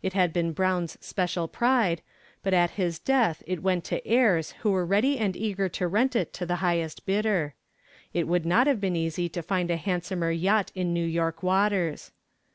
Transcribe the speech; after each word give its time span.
It 0.00 0.14
had 0.14 0.32
been 0.32 0.54
Brown's 0.54 0.96
special 1.04 1.46
pride, 1.46 2.00
but 2.42 2.54
at 2.54 2.70
his 2.80 2.98
death 2.98 3.42
it 3.46 3.62
went 3.62 3.84
to 3.84 4.06
heirs 4.08 4.52
who 4.62 4.70
were 4.70 4.86
ready 4.86 5.18
and 5.18 5.36
eager 5.36 5.68
to 5.68 5.86
rent 5.86 6.16
it 6.16 6.32
to 6.32 6.46
the 6.46 6.56
highest 6.64 7.04
bidder. 7.04 7.52
It 8.14 8.26
would 8.26 8.46
not 8.46 8.66
have 8.66 8.80
been 8.80 8.96
easy 8.96 9.28
to 9.28 9.42
find 9.42 9.70
a 9.70 9.76
handsomer 9.76 10.30
yacht 10.30 10.72
in 10.74 10.94
New 10.94 11.04
York 11.04 11.42
waters. 11.42 12.12